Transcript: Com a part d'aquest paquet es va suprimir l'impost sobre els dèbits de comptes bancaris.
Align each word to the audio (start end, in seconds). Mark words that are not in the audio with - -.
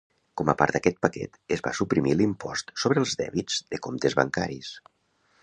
Com 0.39 0.47
a 0.51 0.53
part 0.61 0.77
d'aquest 0.77 0.95
paquet 1.05 1.37
es 1.57 1.61
va 1.67 1.73
suprimir 1.81 2.15
l'impost 2.21 2.73
sobre 2.85 3.03
els 3.05 3.15
dèbits 3.21 3.61
de 3.75 3.83
comptes 3.89 4.19
bancaris. 4.23 4.75